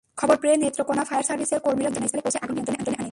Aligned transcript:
খবর 0.19 0.35
পেয়ে 0.41 0.55
নেত্রকোনা 0.63 1.03
ফায়ার 1.09 1.27
সার্ভিসের 1.29 1.63
কর্মীরা 1.65 1.89
দ্রুত 1.89 1.95
ঘটনাস্থলে 1.97 2.23
পৌঁছে 2.25 2.41
আগুন 2.43 2.53
নিয়ন্ত্রণে 2.55 2.79
আনে। 2.81 3.05